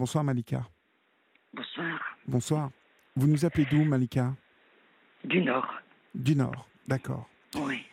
Bonsoir 0.00 0.24
Malika. 0.24 0.62
Bonsoir. 1.52 2.16
Bonsoir. 2.26 2.70
Vous 3.16 3.26
nous 3.26 3.44
appelez 3.44 3.66
d'où 3.66 3.84
Malika? 3.84 4.32
Du 5.24 5.42
Nord. 5.42 5.74
Du 6.14 6.34
Nord, 6.34 6.66
d'accord. 6.88 7.28
Oui. 7.54 7.84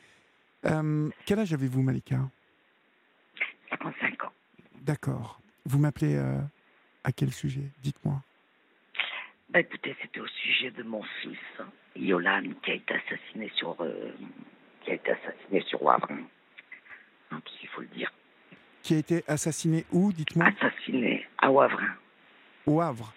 Euh, 0.64 1.10
quel 1.26 1.40
âge 1.40 1.52
avez-vous 1.52 1.82
Malika? 1.82 2.20
55 3.72 4.24
ans. 4.24 4.32
D'accord. 4.84 5.42
Vous 5.66 5.80
m'appelez 5.80 6.16
euh, 6.16 6.40
à 7.04 7.12
quel 7.12 7.34
sujet? 7.34 7.74
Dites-moi. 7.84 8.24
Bah, 9.50 9.60
écoutez, 9.60 9.94
c'était 10.02 10.22
au 10.22 10.28
sujet 10.28 10.72
de 10.72 10.84
mon 10.84 11.04
fils, 11.22 11.38
Yolan, 11.98 12.54
qui 12.64 12.72
a 12.72 12.76
été 12.76 12.94
assassiné 12.94 13.52
sur, 13.54 13.76
euh, 13.82 14.14
qui 14.86 14.92
a 14.92 14.94
été 14.94 15.12
assassiné 15.12 15.62
sur 15.68 15.84
Wavrin. 15.84 16.22
Il 17.34 17.68
faut 17.68 17.82
le 17.82 17.88
dire. 17.88 18.10
Qui 18.82 18.94
a 18.94 18.98
été 19.00 19.26
assassiné 19.28 19.84
où 19.92 20.14
Dites-moi? 20.14 20.46
Assassiné 20.46 21.28
à 21.40 21.52
Wavrin. 21.52 21.97
Au 22.68 22.82
Havre. 22.82 23.14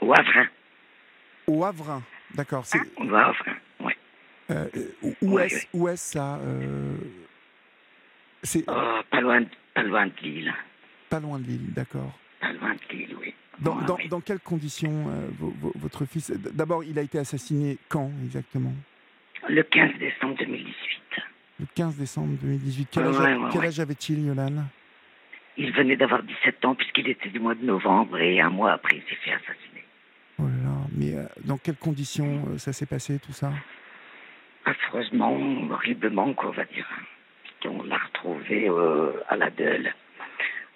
Wavrin. 0.00 0.46
Au 1.46 1.64
Havre. 1.64 2.02
D'accord. 2.34 2.64
C'est 2.66 2.78
Wavrin, 2.98 3.56
oui. 3.80 3.92
euh, 4.50 4.66
où- 5.02 5.14
où 5.22 5.32
Ouais, 5.34 5.46
est-ce 5.46 5.66
où 5.72 5.88
est-ce 5.88 6.12
ça 6.12 6.36
euh, 6.36 6.96
C'est 8.42 8.64
Oh, 8.68 9.00
pas 9.10 9.20
loin, 9.20 9.40
de- 9.42 9.48
pas 9.74 9.82
loin 9.82 10.06
de 10.06 10.12
Lille. 10.22 10.52
pas 11.10 11.20
loin 11.20 11.38
de 11.38 11.44
Lille, 11.46 11.72
d'accord. 11.72 12.12
Pas 12.40 12.52
loin 12.52 12.74
de 12.74 12.94
Lille, 12.96 13.16
oui. 13.20 13.34
Dans, 13.58 13.76
dans- 13.82 13.96
oui. 13.96 14.08
dans 14.08 14.20
quelles 14.20 14.40
conditions 14.40 15.08
euh, 15.08 15.28
vo- 15.38 15.54
vo- 15.60 15.72
votre 15.76 16.04
fils 16.06 16.30
D'abord, 16.30 16.82
il 16.84 16.98
a 16.98 17.02
été 17.02 17.18
assassiné 17.18 17.78
quand 17.88 18.10
exactement? 18.24 18.72
Le 19.48 19.62
15 19.62 19.90
décembre 19.98 20.36
2018. 20.38 21.02
Le 21.60 21.66
15 21.74 21.96
décembre 21.96 22.34
2018. 22.40 22.88
Quel 22.90 23.04
âge, 23.06 23.18
Ouais, 23.18 23.34
ouais, 23.34 23.48
quel 23.52 23.60
ouais. 23.60 23.66
âge 23.68 23.80
avait-il, 23.80 24.26
Yolan 24.26 24.64
Il 25.56 25.72
venait 25.72 25.96
d'avoir 25.96 26.22
17 26.22 26.64
ans 26.64 26.74
puisqu'il 26.74 27.08
était 27.08 27.28
du 27.28 27.38
mois 27.38 27.54
de 27.54 27.64
novembre 27.64 28.18
et 28.18 28.40
un 28.40 28.50
mois 28.50 28.72
après, 28.72 28.96
il 28.96 29.02
s'est 29.02 29.20
fait 29.20 29.32
assassiner. 29.32 29.84
Oh 30.38 30.44
là 30.44 30.64
là, 30.64 30.76
mais 30.96 31.14
euh, 31.14 31.24
dans 31.44 31.58
quelles 31.58 31.76
conditions 31.76 32.44
euh, 32.48 32.58
ça 32.58 32.72
s'est 32.72 32.86
passé, 32.86 33.18
tout 33.18 33.32
ça? 33.32 33.52
Affreusement, 34.64 35.38
horriblement, 35.70 36.32
quoi, 36.32 36.50
on 36.50 36.52
va 36.52 36.64
dire. 36.64 36.88
On 37.64 37.82
l'a 37.84 37.98
retrouvé 37.98 38.68
euh, 38.68 39.12
à 39.28 39.36
la. 39.36 39.50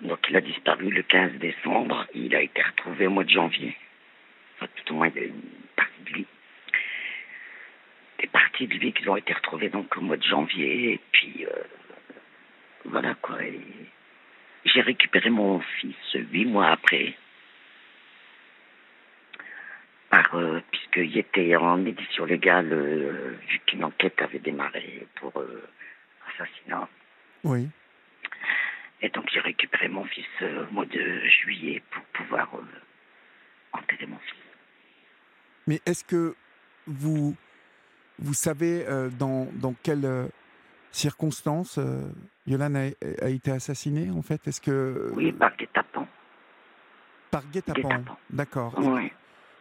Donc 0.03 0.19
il 0.29 0.37
a 0.37 0.41
disparu 0.41 0.91
le 0.91 1.03
15 1.03 1.33
décembre. 1.41 2.07
Il 2.15 2.35
a 2.37 2.43
été 2.43 2.63
retrouvé 2.63 3.07
au 3.07 3.11
mois 3.11 3.25
de 3.25 3.31
janvier. 3.31 3.77
Enfin, 4.57 4.71
tout 4.77 4.93
au 4.93 4.97
moins 4.97 5.09
des 5.09 5.33
parties 5.75 6.03
de 6.05 6.11
lui. 6.13 6.27
Des 8.21 8.27
parties 8.29 8.67
de 8.67 8.75
lui 8.75 8.93
qui 8.93 9.09
ont 9.09 9.17
été 9.17 9.33
retrouvées 9.33 9.69
donc 9.69 9.97
au 9.97 10.01
mois 10.01 10.17
de 10.17 10.23
janvier. 10.23 10.93
Et 10.93 11.01
puis 11.11 11.47
voilà 12.85 13.15
quoi. 13.15 13.43
Et 13.43 13.61
J'ai 14.67 14.81
récupéré 14.81 15.31
mon 15.31 15.61
fils 15.61 15.95
huit 16.15 16.45
mois 16.45 16.69
après. 16.69 17.15
Par, 20.11 20.35
euh, 20.35 20.61
puisqu'il 20.71 21.17
était 21.19 21.55
en 21.57 21.85
édition 21.85 22.25
légale, 22.25 22.73
euh, 22.73 23.37
vu 23.49 23.61
qu'une 23.67 23.85
enquête 23.85 24.21
avait 24.21 24.41
démarré 24.41 25.07
pour 25.17 25.37
euh, 25.39 25.69
assassinat. 26.29 26.89
Oui. 27.45 27.69
Et 29.03 29.09
donc 29.11 29.29
j'ai 29.33 29.41
récupéré 29.41 29.89
mon 29.89 30.05
fils 30.05 30.27
euh, 30.43 30.67
au 30.67 30.73
mois 30.73 30.87
de 30.87 31.21
juillet 31.27 31.83
pour 31.91 32.03
pouvoir 32.05 32.49
enterrer 33.73 34.07
mon 34.07 34.19
fils. 34.19 34.43
Mais 35.69 35.81
est-ce 35.87 36.05
que 36.05 36.35
vous, 36.87 37.37
vous 38.19 38.35
savez 38.35 38.85
dans, 39.19 39.49
dans 39.55 39.75
quelles 39.83 40.29
circonstances 40.93 41.81
euh, 42.49 42.51
Yolan 42.51 42.75
a, 42.75 43.25
a 43.25 43.29
été 43.29 43.51
assassiné, 43.51 44.11
en 44.11 44.23
fait? 44.23 44.47
Est-ce 44.47 44.61
que... 44.61 45.11
Oui, 45.15 45.33
par 45.33 45.57
guet-apens. 45.57 46.07
Par 47.31 47.43
guet-apens. 47.51 48.05
D'accord. 48.31 48.75
Oui. 48.79 49.11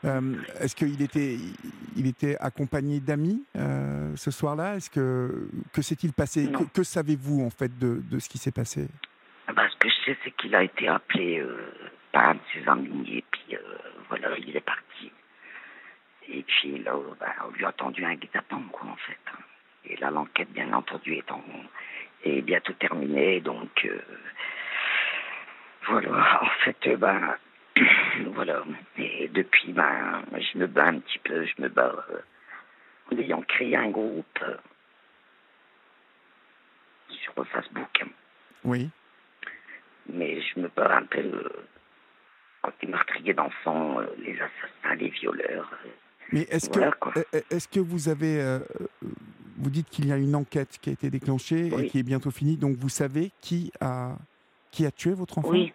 Euh, 0.03 0.35
Est-ce 0.59 0.75
qu'il 0.75 1.01
était, 1.01 1.37
il 1.95 2.05
était 2.05 2.37
accompagné 2.39 2.99
d'amis 2.99 3.43
euh, 3.55 4.15
ce 4.15 4.29
soir-là? 4.29 4.75
Est-ce 4.75 4.89
que 4.91 5.49
que 5.73 5.81
s'est-il 5.81 6.13
passé? 6.13 6.47
Non. 6.47 6.59
Que, 6.59 6.65
que 6.65 6.83
savez-vous 6.83 7.43
en 7.43 7.49
fait 7.49 7.75
de, 7.79 8.03
de 8.11 8.19
ce 8.19 8.29
qui 8.29 8.37
s'est 8.37 8.51
passé? 8.51 8.87
Ah 9.47 9.53
bah, 9.53 9.63
ce 9.67 9.75
que 9.77 9.89
je 9.89 9.95
sais, 10.05 10.17
c'est 10.23 10.31
qu'il 10.35 10.53
a 10.53 10.61
été 10.61 10.87
appelé 10.87 11.39
euh, 11.39 11.71
par 12.11 12.29
un 12.29 12.33
de 12.35 12.39
ses 12.53 12.67
amis, 12.69 13.17
et 13.17 13.25
puis 13.31 13.57
voilà, 14.09 14.37
il 14.37 14.55
est 14.55 14.61
parti. 14.65 15.11
Et 16.27 16.43
puis 16.43 16.83
là, 16.83 16.93
bah, 17.19 17.33
on 17.47 17.51
lui 17.51 17.65
a 17.65 17.71
tendu 17.71 18.05
un 18.05 18.13
guet-apens, 18.13 18.61
quoi, 18.71 18.87
en 18.89 18.95
fait. 18.97 19.17
Et 19.91 19.97
là, 19.97 20.11
l'enquête, 20.11 20.51
bien 20.51 20.71
entendu, 20.73 21.13
est, 21.13 21.31
en, 21.31 21.43
est 22.25 22.41
bientôt 22.41 22.73
terminée, 22.73 23.39
donc 23.39 23.85
euh, 23.85 24.01
voilà, 25.87 26.43
en 26.43 26.49
fait, 26.63 26.77
euh, 26.87 26.97
ben, 26.97 27.35
voilà. 28.33 28.63
Et 28.97 29.27
depuis, 29.29 29.71
ben, 29.71 30.23
je 30.33 30.57
me 30.57 30.67
bats 30.67 30.87
un 30.87 30.99
petit 30.99 31.19
peu, 31.19 31.45
je 31.45 31.61
me 31.61 31.69
bats 31.69 32.05
euh, 32.09 32.19
en 33.11 33.17
ayant 33.17 33.41
créé 33.41 33.75
un 33.75 33.89
groupe 33.89 34.39
euh, 34.41 34.55
sur 37.09 37.33
Facebook. 37.47 38.03
Oui. 38.63 38.89
mais 40.11 40.41
je 40.41 40.59
me 40.59 40.69
bats 40.69 40.97
un 40.97 41.03
peu 41.03 41.21
contre 42.63 42.77
les 42.81 42.87
meurtriers 42.87 43.33
d'enfants, 43.35 43.99
les 44.17 44.33
assassins, 44.33 44.95
les 44.95 45.09
violeurs. 45.09 45.69
Mais 46.31 46.41
est-ce 46.49 46.71
Voilà, 46.71 46.91
que 46.93 47.19
est-ce 47.51 47.67
que 47.67 47.79
vous 47.79 48.09
avez 48.09 48.59
vous 49.57 49.69
dites 49.69 49.89
qu'il 49.89 50.07
y 50.07 50.11
a 50.11 50.17
une 50.17 50.35
enquête 50.35 50.77
qui 50.81 50.89
a 50.89 50.93
été 50.93 51.09
déclenchée 51.09 51.67
et 51.67 51.87
qui 51.87 51.99
est 51.99 52.03
bientôt 52.03 52.31
finie, 52.31 52.57
donc 52.57 52.75
vous 52.77 52.89
savez 52.89 53.31
qui 53.41 53.71
a 53.81 54.15
qui 54.71 54.85
a 54.85 54.91
tué 54.91 55.13
votre 55.13 55.37
enfant? 55.37 55.49
Oui, 55.49 55.73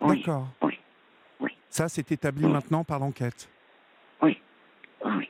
D'accord. 0.00 0.48
oui, 0.62 0.78
oui. 1.40 1.50
Ça, 1.68 1.88
c'est 1.90 2.10
établi 2.10 2.46
Oui. 2.46 2.52
maintenant 2.52 2.84
par 2.84 2.98
l'enquête. 2.98 3.48
oui, 4.22 4.40
oui. 5.04 5.28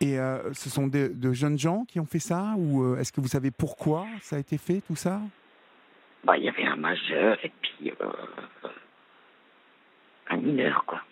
Et 0.00 0.18
euh, 0.18 0.52
ce 0.54 0.68
sont 0.70 0.86
de, 0.88 1.12
de 1.14 1.32
jeunes 1.32 1.58
gens 1.58 1.84
qui 1.86 2.00
ont 2.00 2.06
fait 2.06 2.18
ça 2.18 2.54
ou 2.56 2.82
euh, 2.82 2.96
est-ce 2.98 3.12
que 3.12 3.20
vous 3.20 3.28
savez 3.28 3.50
pourquoi 3.50 4.06
ça 4.20 4.36
a 4.36 4.38
été 4.38 4.56
fait 4.58 4.80
tout 4.80 4.96
ça? 4.96 5.20
Bah, 6.24 6.36
il 6.38 6.44
y 6.44 6.48
avait 6.48 6.64
un 6.64 6.76
majeur 6.76 7.36
et 7.44 7.52
puis 7.60 7.92
euh, 8.00 8.06
un 10.30 10.36
mineur, 10.38 10.84
quoi. 10.86 11.02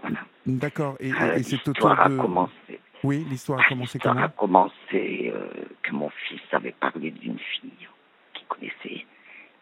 Voilà. 0.00 0.20
D'accord. 0.46 0.96
Et, 1.00 1.10
et 1.10 1.42
c'est 1.42 1.56
autour 1.68 1.90
L'histoire 1.90 2.00
a 2.00 2.08
de 2.08 2.16
commencé. 2.16 2.80
Oui, 3.04 3.24
l'histoire 3.28 3.60
a 3.60 3.64
commencé 3.68 3.98
L'histoire 3.98 4.18
a 4.18 4.28
comment 4.28 4.68
commencé 4.68 5.32
euh, 5.34 5.48
que 5.82 5.92
mon 5.92 6.10
fils 6.10 6.40
avait 6.52 6.72
parlé 6.72 7.10
d'une 7.10 7.38
fille 7.38 7.88
qu'il 8.34 8.46
connaissait. 8.46 9.06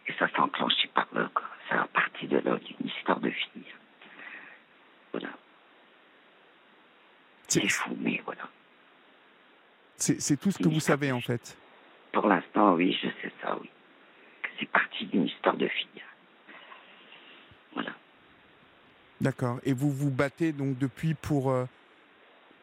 Et 0.08 0.12
ça 0.18 0.28
s'est 0.28 0.38
enclenché 0.40 0.88
par 0.94 1.06
là. 1.12 1.30
Ça 1.68 1.82
a 1.82 1.86
parti 1.88 2.26
de 2.26 2.38
là, 2.38 2.56
d'une 2.56 2.86
histoire 2.88 3.20
de 3.20 3.30
fille. 3.30 3.64
Voilà. 5.12 5.28
C'est- 7.48 7.68
fou, 7.68 7.96
mais 8.00 8.20
voilà. 8.24 8.42
C'est 9.96 10.36
tout 10.38 10.50
ce 10.50 10.58
que 10.58 10.68
vous 10.68 10.80
savez 10.80 11.10
en 11.10 11.20
fait. 11.20 11.56
Pour 12.12 12.26
l'instant, 12.28 12.74
oui, 12.74 12.96
je 13.02 13.08
sais 13.20 13.32
ça, 13.42 13.56
oui. 13.60 13.70
C'est 14.58 14.68
parti 14.68 15.06
d'une 15.06 15.24
histoire 15.26 15.56
de 15.56 15.68
fille. 15.68 16.02
Voilà. 17.74 17.90
D'accord. 19.20 19.58
Et 19.64 19.72
vous 19.72 19.90
vous 19.90 20.10
battez 20.10 20.52
donc 20.52 20.78
depuis 20.78 21.14
pour 21.14 21.50
euh, 21.50 21.64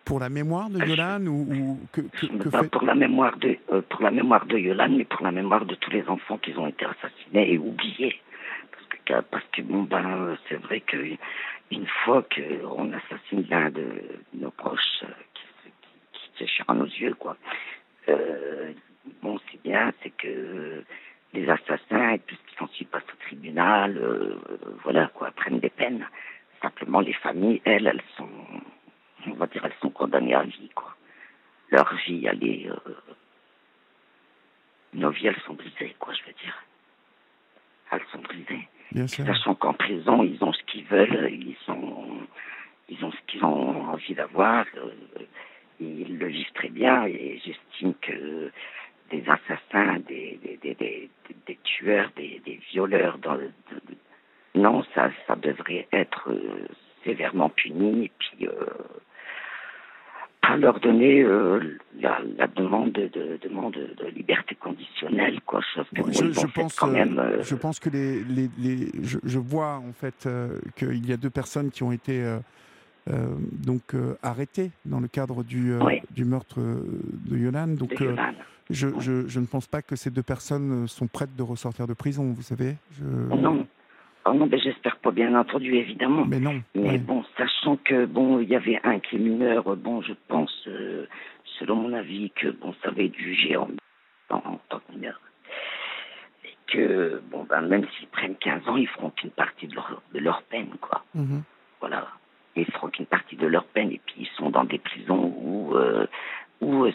pour 0.05 0.19
la 0.19 0.29
mémoire 0.29 0.69
de 0.69 0.79
Ah, 0.81 0.85
je- 0.85 0.89
Yolan 0.91 1.25
ou, 1.27 1.47
ou 1.53 1.79
que, 1.91 2.01
que, 2.01 2.25
que 2.25 2.49
bats 2.49 2.61
fait- 2.63 2.69
pour 2.69 2.83
la 2.83 2.95
mémoire 2.95 3.37
de 3.37 3.57
euh, 3.71 3.81
pour 3.89 4.01
la 4.03 4.11
mémoire 4.11 4.45
de 4.45 4.57
Yolan, 4.57 4.89
mais 4.89 5.05
pour 5.05 5.23
la 5.23 5.31
mémoire 5.31 5.65
de 5.65 5.75
tous 5.75 5.91
les 5.91 6.07
enfants 6.09 6.37
qui 6.37 6.55
ont 6.57 6.67
été 6.67 6.85
assassinés 6.85 7.53
et 7.53 7.57
oubliés. 7.57 8.19
Parce 8.71 8.87
que 9.05 9.21
parce 9.29 9.45
que 9.53 9.61
bon 9.61 9.83
ben 9.83 10.05
euh, 10.05 10.35
c'est 10.49 10.55
vrai 10.61 10.81
que 10.81 10.97
une 11.71 11.87
fois 12.03 12.23
qu'on 12.33 12.91
assassine 12.93 13.45
l'un 13.49 13.69
de 13.71 13.85
nos 14.33 14.51
proches 14.51 15.03
euh, 15.03 15.07
qui, 15.33 15.43
se- 15.63 15.69
qui, 15.69 16.37
qui 16.37 16.43
est 16.43 16.47
cher 16.47 16.65
à 16.67 16.73
nos 16.73 16.85
yeux, 16.85 17.13
quoi. 17.15 17.35
Euh, 18.09 18.71
bon, 19.21 19.39
c'est 19.51 19.61
bien, 19.63 19.91
c'est 20.03 20.11
que 20.11 20.83
les 21.33 21.49
assassins 21.49 22.09
et 22.11 22.19
tout 22.19 22.35
ce 22.35 22.51
qui 22.51 22.55
s'ensuit 22.59 22.85
passe 22.85 23.03
au 23.11 23.17
tribunal, 23.25 23.97
euh, 23.97 24.35
voilà 24.83 25.09
quoi, 25.13 25.31
prennent 25.31 25.59
des 25.59 25.69
peines. 25.69 26.05
Simplement, 26.61 26.99
les 27.01 27.13
familles, 27.13 27.61
elles, 27.65 27.87
elles 27.87 28.01
sont, 28.17 28.22
on 28.22 28.22
va 29.45 29.47
dire, 29.51 29.63
elles 29.65 29.75
sont 29.81 29.89
condamnées 29.89 30.33
à 30.35 30.43
vie, 30.43 30.69
quoi. 30.75 30.95
Leur 31.71 31.93
vie, 32.05 32.25
elle 32.25 32.43
est, 32.43 32.69
euh, 32.69 32.75
nos 34.93 35.09
vies, 35.09 35.27
elles 35.27 35.39
sont 35.45 35.53
brisées, 35.53 35.95
quoi, 35.99 36.13
je 36.13 36.23
veux 36.25 36.33
dire. 36.43 36.63
Elles 37.91 38.03
sont 38.11 38.19
brisées. 38.19 38.67
Bien 38.91 39.07
sûr. 39.07 39.25
Sachant 39.25 39.55
qu'en 39.55 39.73
prison, 39.73 40.23
ils 40.23 40.43
ont 40.43 40.53
ce 40.53 40.63
qu'ils 40.63 40.85
veulent, 40.85 41.29
ils 41.31 41.55
sont, 41.65 42.17
ils 42.89 43.03
ont 43.03 43.11
ce 43.11 43.17
qu'ils 43.27 43.43
ont 43.43 43.89
envie 43.89 44.13
d'avoir, 44.13 44.65
euh, 44.77 44.91
ils 45.79 46.17
le 46.17 46.27
vivent 46.27 46.51
très 46.53 46.69
bien 46.69 47.05
et 47.05 47.39
j'estime 47.43 47.93
que 47.95 48.51
des 49.09 49.23
assassins, 49.27 49.99
des, 50.07 50.39
des, 50.43 50.57
des, 50.57 50.75
des, 50.75 51.09
des 51.47 51.59
tueurs, 51.63 52.11
des, 52.15 52.41
des 52.45 52.59
violeurs, 52.71 53.17
dans, 53.19 53.35
le- 53.35 53.51
de- 53.71 54.59
non, 54.59 54.83
ça, 54.93 55.09
ça 55.27 55.35
devrait 55.35 55.87
être 55.91 56.29
euh, 56.31 56.67
sévèrement 57.03 57.49
puni 57.49 58.05
et 58.05 58.11
puis 58.19 58.47
euh, 58.47 58.65
pas 60.43 60.57
leur 60.57 60.79
donner 60.79 61.23
la, 62.01 62.47
demande 62.55 62.91
de, 62.91 63.39
demande 63.41 63.73
de 63.73 64.07
liberté 64.15 64.55
conditionnelle, 64.55 65.39
quoi. 65.45 65.61
Chose 65.73 65.85
que 65.95 66.11
je, 66.11 66.47
pense, 66.47 66.75
quand 66.75 66.87
même, 66.87 67.21
je 67.41 67.55
pense 67.55 67.79
que 67.79 67.89
les, 67.89 68.23
les, 68.23 68.49
les 68.57 68.91
je, 69.01 69.39
vois 69.39 69.75
en 69.77 69.93
fait 69.93 70.27
qu'il 70.75 71.07
y 71.07 71.13
a 71.13 71.17
deux 71.17 71.29
personnes 71.29 71.71
qui 71.71 71.83
ont 71.83 71.91
été 71.91 72.23
donc 73.07 73.95
arrêtées 74.21 74.71
dans 74.85 74.99
le 74.99 75.07
cadre 75.07 75.43
du, 75.43 75.73
du 76.11 76.25
meurtre 76.25 76.59
de 76.59 77.37
Yolande. 77.37 77.75
Donc 77.75 78.03
je, 78.69 78.87
je, 78.99 79.27
je, 79.27 79.39
ne 79.39 79.45
pense 79.45 79.67
pas 79.67 79.81
que 79.81 79.95
ces 79.95 80.09
deux 80.09 80.23
personnes 80.23 80.87
sont 80.87 81.07
prêtes 81.07 81.35
de 81.37 81.43
ressortir 81.43 81.87
de 81.87 81.93
prison, 81.93 82.33
vous 82.33 82.41
savez. 82.41 82.75
Non. 83.01 83.65
Oh 84.25 84.33
non, 84.33 84.47
mais 84.47 84.59
j'espère 84.59 84.97
pas, 84.97 85.11
bien 85.11 85.35
entendu, 85.35 85.75
évidemment. 85.75 86.25
Mais 86.25 86.39
non. 86.39 86.61
Mais 86.75 86.97
bon, 86.97 87.25
sachant 87.37 87.75
que 87.77 88.05
bon, 88.05 88.39
il 88.39 88.47
y 88.49 88.55
avait 88.55 88.79
un 88.83 88.99
qui 88.99 89.17
est 89.17 89.19
mineur, 89.19 89.75
bon, 89.75 90.01
je 90.01 90.13
pense, 90.29 90.63
euh, 90.67 91.05
selon 91.59 91.75
mon 91.75 91.93
avis, 91.93 92.31
que 92.31 92.49
bon, 92.49 92.73
ça 92.83 92.91
va 92.91 93.03
être 93.03 93.17
jugé 93.17 93.57
en, 93.57 93.67
en, 94.29 94.59
tant 94.69 94.79
que 94.79 94.93
mineur. 94.93 95.19
Et 96.45 96.55
que 96.67 97.21
bon, 97.31 97.45
ben, 97.49 97.61
même 97.61 97.85
s'ils 97.97 98.07
prennent 98.07 98.37
15 98.37 98.69
ans, 98.69 98.77
ils 98.77 98.87
feront 98.87 99.09
qu'une 99.09 99.31
partie 99.31 99.67
de 99.67 99.75
leur, 99.75 100.01
de 100.13 100.19
leur 100.19 100.41
peine, 100.43 100.71
quoi. 100.79 101.03
Mm-hmm. 101.17 101.41
Voilà. 101.81 102.07
Ils 102.55 102.65
feront 102.71 102.89
qu'une 102.89 103.07
partie 103.07 103.35
de 103.35 103.47
leur 103.47 103.65
peine, 103.65 103.91
et 103.91 103.99
puis 104.05 104.15
ils 104.19 104.37
sont 104.37 104.51
dans 104.51 104.63
des 104.63 104.77
prisons 104.77 105.33
où, 105.37 105.75
euh, 105.75 106.07
où 106.61 106.85
euh, 106.85 106.91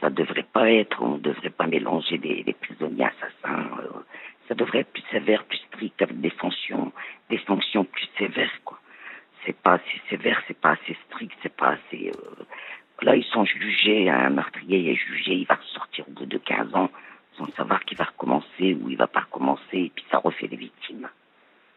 ça 0.00 0.10
devrait 0.10 0.46
pas 0.52 0.70
être, 0.70 1.02
on 1.02 1.14
ne 1.14 1.18
devrait 1.18 1.50
pas 1.50 1.66
mélanger 1.66 2.18
des, 2.18 2.44
des 2.44 2.52
prisonniers 2.52 3.06
assassins 3.06 3.68
ça 4.48 4.54
devrait 4.54 4.80
être 4.80 4.92
plus 4.92 5.02
sévère, 5.10 5.44
plus 5.44 5.60
avec 6.00 6.20
des 6.20 6.32
sanctions, 6.40 6.92
des 7.30 7.40
sanctions 7.46 7.84
plus 7.84 8.08
sévères, 8.18 8.60
quoi. 8.64 8.78
C'est 9.44 9.56
pas 9.56 9.74
assez 9.74 10.00
sévère, 10.10 10.42
c'est 10.48 10.58
pas 10.58 10.70
assez 10.70 10.96
strict, 11.06 11.32
c'est 11.42 11.54
pas 11.54 11.76
assez. 11.76 12.10
Euh... 12.10 12.44
Là, 13.02 13.14
ils 13.14 13.24
sont 13.24 13.44
jugés, 13.44 14.08
un 14.08 14.30
meurtrier 14.30 14.90
est 14.90 14.96
jugé, 14.96 15.34
il 15.34 15.46
va 15.46 15.54
ressortir 15.54 16.08
au 16.08 16.12
bout 16.12 16.26
de 16.26 16.38
15 16.38 16.74
ans 16.74 16.90
sans 17.36 17.46
savoir 17.52 17.84
qu'il 17.84 17.98
va 17.98 18.04
recommencer 18.04 18.74
ou 18.74 18.88
il 18.88 18.96
va 18.96 19.06
pas 19.06 19.20
recommencer, 19.20 19.62
et 19.72 19.92
puis 19.94 20.04
ça 20.10 20.18
refait 20.18 20.48
des 20.48 20.56
victimes. 20.56 21.08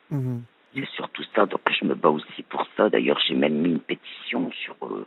Mmh. 0.09 0.39
C'est 0.73 0.87
surtout 0.89 1.23
ça, 1.35 1.45
donc 1.45 1.61
je 1.69 1.85
me 1.85 1.95
bats 1.95 2.09
aussi 2.09 2.43
pour 2.43 2.65
ça. 2.77 2.89
D'ailleurs, 2.89 3.19
j'ai 3.27 3.35
même 3.35 3.55
mis 3.55 3.69
une 3.69 3.79
pétition 3.79 4.51
sur 4.51 4.75
euh, 4.83 5.05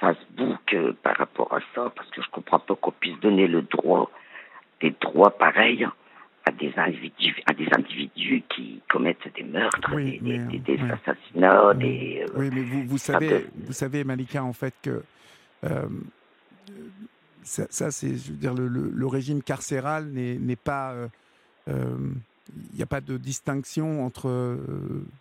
Facebook 0.00 0.74
euh, 0.74 0.92
par 1.02 1.16
rapport 1.16 1.52
à 1.54 1.60
ça, 1.74 1.90
parce 1.94 2.10
que 2.10 2.22
je 2.22 2.28
comprends 2.30 2.58
pas 2.58 2.74
qu'on 2.74 2.92
puisse 2.92 3.18
donner 3.20 3.46
le 3.46 3.62
droit, 3.62 4.10
des 4.80 4.94
droits 5.00 5.30
pareils 5.30 5.86
à 6.46 6.52
des 6.52 6.72
individus, 6.76 7.42
à 7.46 7.52
des 7.52 7.66
individus 7.76 8.42
qui 8.54 8.80
commettent 8.88 9.18
des 9.34 9.42
meurtres, 9.42 9.96
des, 9.96 10.18
des, 10.20 10.78
assassinats, 10.78 11.70
oui. 11.70 11.78
des. 11.78 12.22
Euh, 12.22 12.34
oui, 12.36 12.50
mais 12.52 12.62
vous, 12.62 12.84
vous 12.84 12.98
savez, 12.98 13.46
vous 13.56 13.72
savez, 13.72 14.04
Malika, 14.04 14.44
en 14.44 14.52
fait 14.52 14.74
que 14.80 15.02
euh, 15.64 15.88
ça, 17.42 17.66
ça 17.68 17.90
c'est, 17.90 18.16
je 18.16 18.30
veux 18.30 18.38
dire, 18.38 18.54
le, 18.54 18.68
le, 18.68 19.06
régime 19.06 19.42
carcéral 19.42 20.06
n'est 20.06 20.56
pas. 20.56 20.94
il 21.66 21.72
euh, 21.72 21.96
n'y 22.74 22.82
a 22.82 22.86
pas 22.86 23.00
de 23.00 23.16
distinction 23.16 24.06
entre 24.06 24.56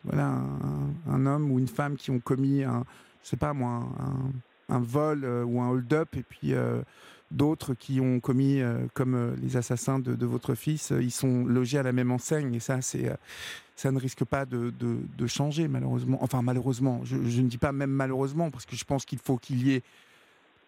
voilà, 0.04 0.27
un, 0.27 1.12
un, 1.12 1.25
homme 1.25 1.51
ou 1.51 1.57
une 1.57 1.68
femme 1.68 1.95
qui 1.95 2.12
ont 2.12 2.19
commis 2.19 2.63
un, 2.63 2.86
je 3.24 3.30
sais 3.30 3.38
pas 3.38 3.54
moi, 3.54 3.83
un, 4.00 4.75
un 4.75 4.80
vol 4.80 5.25
ou 5.25 5.60
un 5.60 5.69
hold-up 5.69 6.16
et 6.16 6.24
puis 6.24 6.54
d'autres 7.36 7.74
qui 7.74 8.00
ont 8.00 8.20
commis, 8.20 8.62
euh, 8.62 8.88
comme 8.94 9.14
euh, 9.14 9.36
les 9.42 9.58
assassins 9.58 10.00
de, 10.00 10.26
votre 10.26 10.56
fils, 10.56 10.92
euh, 10.92 11.04
ils 11.04 11.12
sont 11.12 11.46
logés 11.46 11.78
à 11.78 11.84
la 11.84 11.92
même 11.92 12.12
enseigne. 12.12 12.54
Et 12.56 12.60
ça, 12.60 12.80
ça 12.82 13.92
ne 13.92 14.00
risque 14.00 14.24
pas 14.24 14.46
de, 14.46 14.72
changer, 15.28 15.68
malheureusement. 15.68 16.18
Enfin, 16.22 16.42
malheureusement, 16.42 17.02
je, 17.04 17.16
ne 17.18 17.48
dis 17.48 17.58
pas 17.58 17.72
même 17.72 17.92
malheureusement, 17.92 18.50
parce 18.50 18.66
que 18.66 18.76
je 18.76 18.86
pense 18.86 19.06
qu'il 19.06 19.20
faut 19.20 19.38
qu'il 19.38 19.68
y 19.68 19.74
ait 19.74 19.84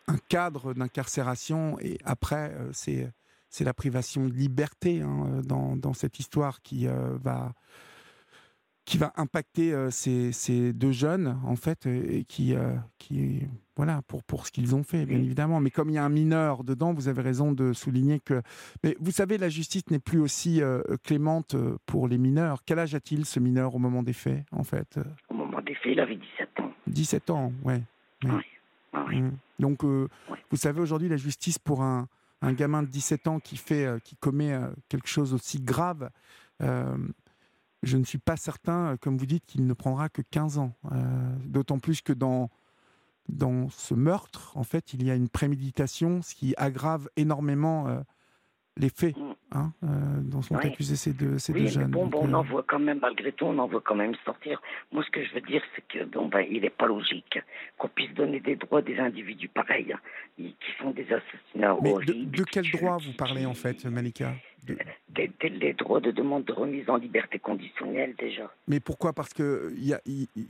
un 0.07 0.17
cadre 0.29 0.73
d'incarcération. 0.73 1.79
Et 1.79 1.97
après, 2.03 2.53
c'est, 2.73 3.09
la 3.61 3.73
privation 3.73 4.27
de 4.27 4.33
liberté 4.33 5.01
hein, 5.01 5.41
dans, 5.43 5.93
cette 5.93 6.19
histoire 6.19 6.61
qui 6.61 6.87
va 6.87 7.53
qui 8.85 8.97
va 8.97 9.11
impacter 9.17 9.75
ces, 9.91 10.71
deux 10.71 10.93
jeunes, 10.93 11.37
en 11.43 11.57
fait, 11.57 11.85
et 11.87 12.23
qui 12.25 12.55
voilà, 13.77 14.01
pour, 14.07 14.23
pour 14.23 14.45
ce 14.45 14.51
qu'ils 14.51 14.75
ont 14.75 14.83
fait, 14.83 15.05
bien 15.05 15.19
évidemment. 15.19 15.61
Mais 15.61 15.69
comme 15.69 15.89
il 15.89 15.93
y 15.93 15.97
a 15.97 16.03
un 16.03 16.09
mineur 16.09 16.63
dedans, 16.63 16.93
vous 16.93 17.07
avez 17.07 17.21
raison 17.21 17.53
de 17.53 17.73
souligner 17.73 18.19
que. 18.19 18.41
Mais 18.83 18.97
vous 18.99 19.11
savez, 19.11 19.37
la 19.37 19.49
justice 19.49 19.89
n'est 19.89 19.99
plus 19.99 20.19
aussi 20.19 20.61
euh, 20.61 20.81
clémente 21.03 21.55
pour 21.85 22.07
les 22.07 22.17
mineurs. 22.17 22.63
Quel 22.65 22.79
âge 22.79 22.95
a-t-il, 22.95 23.25
ce 23.25 23.39
mineur, 23.39 23.75
au 23.75 23.79
moment 23.79 24.03
des 24.03 24.13
faits, 24.13 24.43
en 24.51 24.63
fait 24.63 24.99
Au 25.29 25.35
moment 25.35 25.61
des 25.61 25.75
faits, 25.75 25.93
il 25.93 25.99
avait 25.99 26.15
17 26.15 26.59
ans. 26.59 26.71
17 26.87 27.29
ans, 27.29 27.53
ouais. 27.63 27.81
Oui. 28.23 28.31
Ah 28.93 29.05
oui. 29.07 29.21
Mmh. 29.21 29.31
Donc, 29.59 29.83
vous 29.83 30.57
savez, 30.57 30.81
aujourd'hui, 30.81 31.07
la 31.07 31.17
justice, 31.17 31.59
pour 31.59 31.83
un, 31.83 32.07
un, 32.41 32.53
gamin 32.53 32.83
de 32.83 32.87
17 32.87 33.27
ans 33.27 33.39
qui, 33.39 33.57
fait, 33.57 34.01
qui 34.03 34.15
commet 34.15 34.59
quelque 34.89 35.07
chose 35.07 35.33
aussi 35.33 35.59
grave, 35.61 36.09
je 37.83 37.97
ne 37.97 38.03
suis 38.03 38.17
pas 38.17 38.37
certain, 38.37 38.93
euh, 38.93 38.97
comme 38.97 39.17
vous 39.17 39.25
dites, 39.25 39.45
qu'il 39.45 39.65
ne 39.65 39.73
prendra 39.73 40.09
que 40.09 40.21
15 40.21 40.57
ans. 40.57 40.73
Euh, 40.91 41.35
d'autant 41.45 41.79
plus 41.79 42.01
que 42.01 42.13
dans, 42.13 42.49
dans 43.29 43.69
ce 43.69 43.93
meurtre, 43.93 44.55
en 44.55 44.63
fait, 44.63 44.93
il 44.93 45.03
y 45.03 45.11
a 45.11 45.15
une 45.15 45.29
préméditation, 45.29 46.21
ce 46.21 46.35
qui 46.35 46.53
aggrave 46.57 47.09
énormément 47.17 47.87
euh, 47.87 47.99
les 48.77 48.89
faits 48.89 49.17
mm. 49.17 49.33
Hein, 49.51 49.71
dont 50.21 50.41
sont 50.41 50.55
accusés 50.55 50.95
ces 50.95 51.13
deux, 51.13 51.37
ces 51.37 51.53
deux 51.53 51.67
jeunes. 51.67 51.91
bon, 51.91 52.07
bon 52.07 52.21
on 52.23 52.33
en 52.33 52.43
voit 52.43 52.63
quand 52.67 52.79
même, 52.79 52.99
malgré 53.01 53.31
tout, 53.31 53.45
on 53.45 53.57
en 53.57 53.67
voit 53.67 53.81
quand 53.81 53.95
même 53.95 54.13
sortir. 54.25 54.61
Moi, 54.91 55.03
ce 55.05 55.11
que 55.11 55.23
je 55.23 55.33
veux 55.33 55.41
dire, 55.41 55.61
c'est 55.75 55.87
que 55.87 56.05
bon, 56.05 56.27
ben, 56.27 56.45
il 56.49 56.61
n'est 56.61 56.69
pas 56.69 56.87
logique 56.87 57.39
qu'on 57.77 57.87
puisse 57.87 58.13
donner 58.13 58.39
des 58.39 58.55
droits 58.55 58.79
à 58.79 58.81
des 58.81 58.97
individus 58.99 59.49
pareils, 59.49 59.93
hein, 59.93 59.99
qui 60.37 60.71
font 60.79 60.91
des 60.91 61.05
assassinats 61.05 61.73
horribles. 61.75 62.05
De, 62.05 62.13
de 62.37 62.43
quel 62.43 62.69
droit 62.71 62.97
vous 62.97 63.13
parlez, 63.13 63.45
en 63.45 63.53
fait, 63.53 63.85
Malika? 63.85 64.33
Des, 65.07 65.31
les 65.47 65.73
droits 65.73 66.01
de 66.01 66.11
demande 66.11 66.43
de 66.43 66.51
remise 66.51 66.89
en 66.89 66.97
liberté 66.97 67.39
conditionnelle 67.39 68.13
déjà. 68.19 68.51
Mais 68.67 68.81
pourquoi? 68.81 69.13
Parce 69.13 69.33
que 69.33 69.71
y 69.77 69.93
a, 69.93 70.01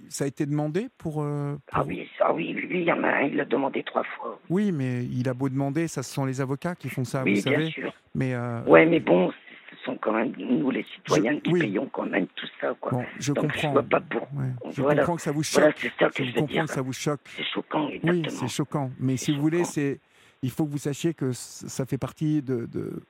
ça 0.10 0.24
a 0.24 0.28
été 0.28 0.48
demandé 0.48 0.88
pour, 0.98 1.22
euh, 1.22 1.56
Ah 1.72 1.84
oui, 1.86 2.10
ça, 2.18 2.34
oui, 2.34 2.52
lui, 2.54 2.80
il 2.80 2.86
y 2.88 2.92
en 2.92 3.04
a 3.04 3.10
un, 3.10 3.22
il 3.24 3.36
l'a 3.36 3.46
demandé 3.46 3.84
trois 3.84 4.04
fois. 4.04 4.40
Oui, 4.50 4.72
mais 4.72 5.06
il 5.06 5.30
a 5.30 5.36
beau 5.36 5.50
demander, 5.50 5.88
ça 5.88 6.02
ce 6.02 6.12
sont 6.12 6.26
les 6.26 6.42
avocats 6.42 6.74
qui 6.74 6.90
font 6.90 7.04
ça, 7.04 7.24
oui, 7.24 7.36
vous 7.36 7.44
bien 7.44 7.54
savez. 7.60 7.70
Sûr. 7.70 7.94
Mais 8.16 8.34
euh... 8.34 8.64
Ouais, 8.64 8.87
mais 8.88 9.00
bon, 9.00 9.32
ce 9.70 9.86
sont 9.86 9.98
quand 10.02 10.14
même 10.14 10.34
nous 10.38 10.70
les 10.72 10.86
citoyens 10.96 11.40
qui 11.40 11.54
payons 11.54 11.90
quand 11.92 12.06
même 12.06 12.28
tout 12.36 12.48
ça, 12.60 12.76
quoi. 12.80 12.92
Bon, 12.92 13.06
je 13.20 13.34
Donc, 13.34 13.52
comprends. 13.52 13.76
Je, 13.76 13.82
pas 13.82 14.02
pour... 14.02 14.28
je 14.72 14.82
comprends 14.82 15.16
que 15.16 15.22
ça 15.22 15.32
vous 15.32 15.44
choque. 15.44 15.62
Voilà, 15.62 15.76
c'est 15.78 15.92
ça 16.00 16.10
que 16.10 16.24
je, 16.24 16.30
je 16.32 16.36
comprends 16.36 16.66
que 16.66 16.72
ça 16.72 16.82
vous 16.82 16.94
choque. 16.94 17.22
C'est 17.36 17.44
choquant, 17.44 17.90
exactement. 17.90 18.22
Oui, 18.24 18.30
c'est 18.30 18.48
choquant. 18.48 18.92
Mais 19.00 19.18
si 19.18 19.36
vous 19.36 19.42
voulez, 19.42 19.64
c'est 19.64 20.00
il 20.44 20.52
faut 20.52 20.66
que 20.66 20.72
vous 20.72 20.78
sachiez 20.78 21.14
que 21.14 21.32
ça 21.34 21.86
fait 21.86 21.98
partie 21.98 22.42
de, 22.42 22.66
de 22.66 23.04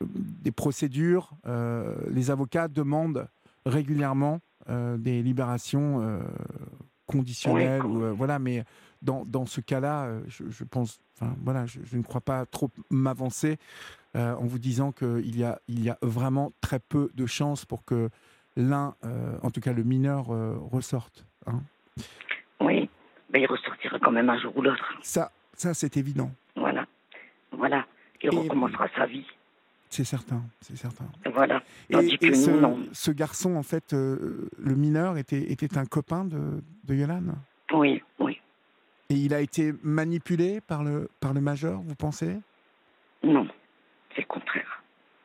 des 0.00 0.50
procédures. 0.50 1.30
Euh, 1.46 1.94
les 2.10 2.30
avocats 2.30 2.68
demandent 2.68 3.28
régulièrement 3.66 4.40
euh, 4.68 4.96
des 4.96 5.22
libérations 5.22 6.00
euh, 6.00 6.20
conditionnelles. 7.06 7.84
ou, 7.84 8.14
voilà, 8.14 8.38
mais 8.38 8.64
dans, 9.02 9.24
dans 9.24 9.46
ce 9.46 9.60
cas-là, 9.60 10.10
je, 10.26 10.64
pense, 10.64 11.00
enfin, 11.16 11.34
voilà, 11.42 11.66
je, 11.66 11.96
ne 11.96 12.02
crois 12.02 12.20
pas 12.20 12.46
trop 12.46 12.70
m'avancer 12.90 13.58
en 14.14 14.44
vous 14.44 14.58
disant 14.58 14.92
qu'il 14.92 15.38
y 15.38 15.44
a, 15.44 15.60
il 15.68 15.82
y 15.82 15.88
a 15.88 15.98
vraiment 16.02 16.52
très 16.60 16.80
peu 16.80 17.10
de 17.14 17.26
chances 17.26 17.64
pour 17.64 17.84
que 17.84 18.10
l'un, 18.56 18.94
en 19.42 19.50
tout 19.50 19.60
cas 19.60 19.72
le 19.72 19.84
mineur, 19.84 20.26
ressorte. 20.70 21.26
Hein. 21.46 21.60
Oui, 22.60 22.88
mais 23.32 23.42
il 23.42 23.46
ressortira 23.46 23.98
quand 23.98 24.12
même 24.12 24.28
un 24.28 24.38
jour 24.38 24.56
ou 24.56 24.62
l'autre. 24.62 24.98
Ça, 25.02 25.30
ça 25.54 25.74
c'est 25.74 25.96
évident. 25.96 26.30
Voilà, 26.56 26.86
voilà. 27.52 27.86
Il 28.22 28.30
recommencera 28.30 28.86
sa 28.96 29.06
vie. 29.06 29.26
C'est 29.88 30.04
certain, 30.04 30.42
c'est 30.60 30.76
certain. 30.76 31.06
Voilà. 31.32 31.62
et, 31.88 32.32
ce, 32.32 33.10
garçon, 33.10 33.56
en 33.56 33.64
fait, 33.64 33.92
euh, 33.92 34.48
le 34.56 34.76
mineur, 34.76 35.18
était, 35.18 35.50
était 35.50 35.78
un 35.78 35.84
copain 35.84 36.24
de, 36.24 36.62
de 36.84 36.94
Yolande? 36.94 37.34
Oui. 37.72 38.00
Et 39.10 39.14
il 39.14 39.34
a 39.34 39.40
été 39.40 39.72
manipulé 39.82 40.60
par 40.60 40.84
le, 40.84 41.10
par 41.20 41.34
le 41.34 41.40
majeur, 41.40 41.80
vous 41.80 41.96
pensez? 41.96 42.36
Non, 43.24 43.46
c'est 44.14 44.22
le 44.22 44.26
contraire. 44.26 44.82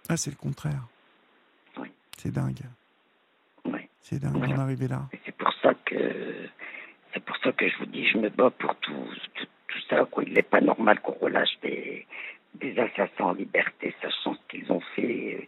Ah, 0.10 0.18
c'est 0.18 0.32
le 0.32 0.36
contraire. 0.36 0.82
Oui. 1.78 1.90
C'est 2.18 2.32
dingue. 2.32 2.62
Oui. 3.66 3.82
C'est 4.02 4.20
dingue 4.20 4.44
d'en 4.44 4.60
arriver 4.60 4.88
là. 4.88 5.04
C'est 5.24 5.36
pour 5.38 5.54
ça 5.62 5.74
que 5.86 6.50
c'est 7.14 7.24
pour 7.24 7.38
ça 7.38 7.52
que 7.52 7.70
je 7.70 7.78
vous 7.78 7.86
dis, 7.86 8.08
je 8.08 8.18
me 8.18 8.30
bats 8.30 8.50
pour 8.50 8.76
tout, 8.78 9.08
tout, 9.36 9.46
tout 9.68 9.80
ça. 9.88 10.04
Quoi. 10.06 10.24
Il 10.24 10.34
n'est 10.34 10.42
pas 10.42 10.62
normal 10.62 11.00
qu'on 11.02 11.14
relâche 11.14 11.58
des, 11.62 12.08
des 12.56 12.78
assassins 12.80 13.24
en 13.24 13.34
liberté, 13.34 13.96
sachant 14.02 14.34
ce 14.34 14.40
qu'ils 14.50 14.72
ont 14.72 14.82
fait, 14.96 15.48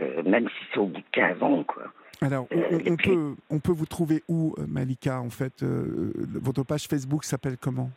euh, 0.00 0.22
même 0.22 0.48
si 0.48 0.64
c'est 0.72 0.78
au 0.78 0.86
bout 0.86 1.00
de 1.00 1.04
15 1.10 1.42
ans. 1.42 1.64
Quoi. 1.64 1.92
Alors, 2.24 2.46
on, 2.50 2.56
euh, 2.56 2.96
peut, 2.96 3.34
on 3.50 3.60
peut 3.60 3.72
vous 3.72 3.86
trouver 3.86 4.22
où, 4.28 4.54
euh, 4.58 4.64
Malika, 4.66 5.20
en 5.20 5.30
fait 5.30 5.62
Votre 5.62 6.62
page 6.62 6.86
Facebook 6.86 7.24
s'appelle 7.24 7.56
comment? 7.60 7.90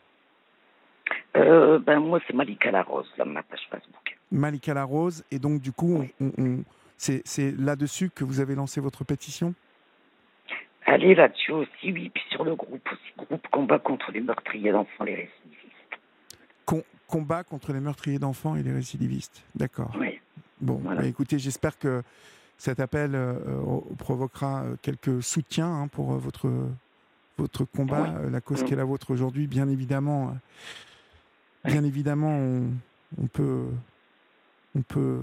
Ben, 1.34 2.00
Moi, 2.00 2.20
c'est 2.26 2.34
Malika 2.34 2.70
La 2.70 2.82
Rose, 2.82 3.06
ma 3.24 3.42
page 3.42 3.66
Facebook. 3.70 4.18
Malika 4.30 4.74
La 4.74 4.84
Rose, 4.84 5.24
et 5.30 5.38
donc, 5.38 5.60
du 5.60 5.72
coup, 5.72 6.04
on, 6.20 6.62
c'est 6.98 7.52
là-dessus 7.56 8.10
que 8.10 8.24
vous 8.24 8.40
avez 8.40 8.54
lancé 8.54 8.80
votre 8.80 9.04
pétition? 9.04 9.54
Allez 10.84 11.14
là-dessus 11.14 11.52
aussi, 11.52 11.92
oui, 11.92 12.10
puis 12.12 12.24
sur 12.30 12.44
le 12.44 12.54
groupe 12.54 12.86
aussi, 12.90 13.26
groupe 13.26 13.46
combat 13.48 13.78
contre 13.78 14.10
les 14.10 14.20
meurtriers 14.20 14.72
d'enfants, 14.72 15.04
les 15.04 15.14
récidivistes. 15.14 16.86
combat 17.06 17.44
contre 17.44 17.72
les 17.72 17.80
meurtriers 17.80 18.18
d'enfants 18.18 18.56
et 18.56 18.62
les 18.62 18.72
récidivistes. 18.72 19.44
D'accord. 19.54 19.94
Oui. 19.98 20.18
Bon, 20.60 20.80
bah, 20.82 21.04
écoutez, 21.04 21.38
j'espère 21.38 21.78
que 21.78 22.02
cet 22.58 22.80
appel 22.80 23.16
provoquera 23.98 24.64
quelques 24.82 25.22
soutiens 25.22 25.72
hein, 25.72 25.88
pour 25.88 26.12
votre, 26.18 26.50
votre 27.38 27.64
combat, 27.64 28.14
la 28.30 28.40
cause 28.40 28.64
qui 28.64 28.72
est 28.72 28.76
la 28.76 28.84
vôtre 28.84 29.12
aujourd'hui. 29.12 29.46
Bien 29.46 29.68
évidemment, 29.68 30.36
bien 31.64 31.84
évidemment, 31.84 32.36
on, 32.36 32.70
on 33.22 33.26
peut, 33.28 33.66
on 34.74 34.82
peut 34.82 35.22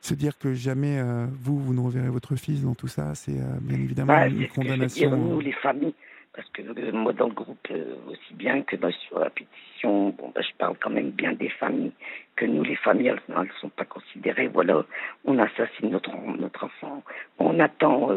se 0.00 0.14
dire 0.14 0.38
que 0.38 0.54
jamais 0.54 0.98
euh, 0.98 1.26
vous, 1.40 1.58
vous 1.58 1.74
ne 1.74 1.80
reverrez 1.80 2.08
votre 2.08 2.36
fils 2.36 2.62
dans 2.62 2.74
tout 2.74 2.88
ça, 2.88 3.14
c'est 3.14 3.38
euh, 3.38 3.58
bien 3.60 3.78
évidemment 3.78 4.14
bah, 4.14 4.28
une 4.28 4.48
condamnation. 4.48 5.16
nous, 5.16 5.40
les 5.40 5.52
familles, 5.52 5.94
parce 6.34 6.48
que 6.50 6.62
euh, 6.62 6.92
moi, 6.92 7.12
dans 7.12 7.28
le 7.28 7.34
groupe, 7.34 7.68
aussi 8.06 8.34
bien 8.34 8.62
que 8.62 8.76
bah, 8.76 8.90
sur 9.08 9.18
la 9.18 9.30
pétition, 9.30 10.10
bon, 10.10 10.30
bah, 10.34 10.42
je 10.42 10.54
parle 10.56 10.76
quand 10.80 10.90
même 10.90 11.10
bien 11.10 11.32
des 11.32 11.48
familles, 11.48 11.92
que 12.36 12.44
nous, 12.44 12.62
les 12.62 12.76
familles, 12.76 13.08
elles 13.08 13.20
ne 13.28 13.52
sont 13.60 13.68
pas 13.68 13.84
considérées. 13.84 14.48
Voilà, 14.48 14.84
on 15.24 15.38
assassine 15.38 15.90
notre, 15.90 16.14
notre 16.38 16.64
enfant, 16.64 17.02
on 17.38 17.58
attend, 17.58 18.10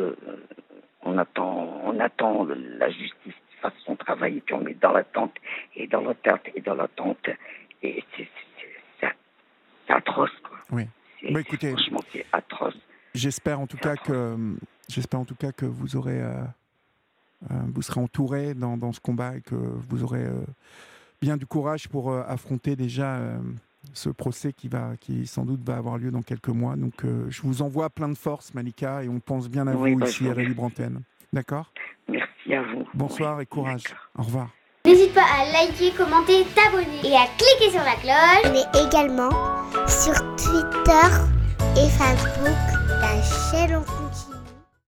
on 1.02 1.18
attend, 1.18 1.82
on 1.86 2.00
attend 2.00 2.46
la 2.46 2.90
justice 2.90 3.34
qui 3.50 3.58
fasse 3.62 3.74
son 3.86 3.96
travail, 3.96 4.38
et 4.38 4.42
puis 4.42 4.56
on 4.56 4.66
est 4.68 4.80
dans 4.80 4.94
l'attente, 4.94 5.34
et 5.76 5.88
dans 5.88 6.02
l'attente, 6.02 6.42
et 6.56 6.62
dans 6.62 6.76
l'attente, 6.76 7.30
et 7.82 8.04
c'est 8.16 8.28
atroce, 9.90 10.32
quoi. 10.44 10.58
Oui. 10.72 10.84
Bah, 11.32 11.40
écoutez, 11.40 11.72
franchement, 11.72 12.02
c'est 12.12 12.26
atroce. 12.32 12.78
J'espère 13.14 13.60
en 13.60 13.68
tout 13.68 13.78
cas 13.78 13.96
que 13.96 14.36
j'espère 14.90 15.20
en 15.20 15.26
tout 15.26 15.36
cas 15.36 15.52
que 15.52 15.66
vous 15.66 15.96
aurez 15.96 16.20
euh, 16.20 16.34
euh, 16.34 16.44
vous 17.50 17.82
serez 17.82 18.00
entouré 18.00 18.54
dans, 18.54 18.78
dans, 18.78 18.94
ce 18.94 19.00
combat 19.00 19.36
et 19.38 19.42
que 19.42 19.56
vous 19.56 20.04
aurez 20.04 20.24
euh, 20.24 20.42
bien 21.22 21.38
du 21.38 21.46
courage 21.46 21.88
pour 21.88 22.14
affronter 22.14 22.76
déjà 22.76 23.20
ce 23.94 24.10
procès 24.10 24.54
qui 24.54 24.70
va 24.70 24.92
qui 25.00 25.28
sans 25.28 25.46
doute 25.46 25.64
va 25.64 25.76
avoir 25.76 25.98
lieu 25.98 26.12
dans 26.12 26.22
quelques 26.22 26.50
mois. 26.50 26.76
Donc 26.76 27.04
je 27.30 27.42
vous 27.42 27.62
envoie 27.62 27.90
plein 27.90 28.10
de 28.10 28.18
force 28.18 28.54
Malika 28.54 29.04
et 29.04 29.10
on 29.10 29.20
pense 29.20 29.50
bien 29.50 29.68
à 29.68 29.74
vous 29.74 29.96
bah, 29.98 30.08
ici 30.08 30.28
à 30.28 30.34
Rémi 30.34 30.54
Brantenne. 30.54 31.02
D'accord? 31.32 31.72
Merci 32.08 32.54
à 32.54 32.62
vous. 32.62 32.88
Bonsoir 32.94 33.42
et 33.42 33.46
courage. 33.46 33.84
Au 34.18 34.24
revoir. 34.24 34.50
N'hésite 34.86 35.14
pas 35.14 35.24
à 35.24 35.46
liker, 35.46 35.92
commenter, 35.92 36.46
t'abonner 36.54 37.00
et 37.06 37.16
à 37.16 37.26
cliquer 37.38 37.72
sur 37.72 37.84
la 37.84 37.96
cloche. 37.96 38.52
Mais 38.52 38.86
également 38.86 39.32
sur 39.88 40.14
Twitter 40.36 41.08
et 41.78 41.90
Facebook, 41.90 42.58
la 43.00 43.22
chaîne. 43.22 44.03